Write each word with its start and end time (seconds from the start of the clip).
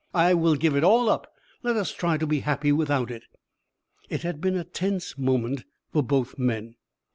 "I 0.15 0.33
will 0.33 0.55
give 0.55 0.75
it 0.75 0.83
all 0.83 1.09
up. 1.09 1.31
Let 1.61 1.75
us 1.75 1.91
try 1.93 2.17
to 2.17 2.25
be 2.25 2.39
happy 2.39 2.71
without 2.71 3.11
it." 3.11 3.25
It 4.09 4.23
had 4.23 4.41
been 4.41 4.55
a 4.57 4.63
tense 4.63 5.15
moment 5.15 5.63
for 5.93 6.01
both 6.01 6.39
men. 6.39 6.73